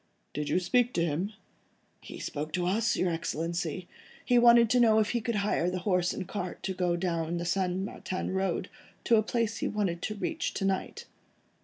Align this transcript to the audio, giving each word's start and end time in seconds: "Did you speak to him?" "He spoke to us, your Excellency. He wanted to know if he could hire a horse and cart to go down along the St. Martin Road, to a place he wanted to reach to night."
"Did 0.33 0.49
you 0.49 0.59
speak 0.59 0.93
to 0.95 1.05
him?" 1.05 1.31
"He 2.01 2.17
spoke 2.17 2.51
to 2.53 2.65
us, 2.65 2.95
your 2.97 3.11
Excellency. 3.11 3.87
He 4.25 4.39
wanted 4.39 4.67
to 4.71 4.79
know 4.79 4.97
if 4.97 5.11
he 5.11 5.21
could 5.21 5.35
hire 5.35 5.65
a 5.71 5.77
horse 5.77 6.11
and 6.11 6.27
cart 6.27 6.63
to 6.63 6.73
go 6.73 6.95
down 6.95 7.19
along 7.19 7.37
the 7.37 7.45
St. 7.45 7.77
Martin 7.77 8.33
Road, 8.33 8.67
to 9.03 9.17
a 9.17 9.21
place 9.21 9.57
he 9.59 9.67
wanted 9.67 10.01
to 10.01 10.15
reach 10.15 10.55
to 10.55 10.65
night." 10.65 11.05